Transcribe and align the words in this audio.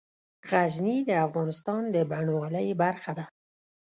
غزني 0.49 0.97
د 1.09 1.11
افغانستان 1.27 1.81
د 1.93 1.95
بڼوالۍ 2.09 2.69
برخه 2.81 3.11
ده. 3.17 3.25